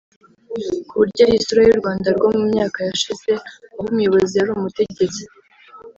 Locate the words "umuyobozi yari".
3.91-4.51